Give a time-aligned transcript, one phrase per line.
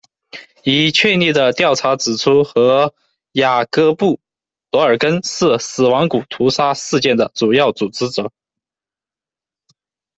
[0.63, 2.95] 已确立的调查指出和
[3.33, 4.15] 雅各布·
[4.71, 8.31] 罗尔根是死亡谷屠杀事件的主要组织者。